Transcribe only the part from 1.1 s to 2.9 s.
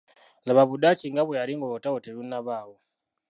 nga bwe yali ng'olutalo terunnabaawo.